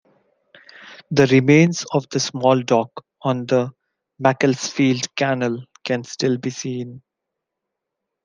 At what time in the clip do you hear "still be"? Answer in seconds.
6.05-6.49